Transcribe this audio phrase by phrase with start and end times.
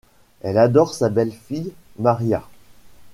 [0.41, 2.47] Elle adore sa belle-fille Maria.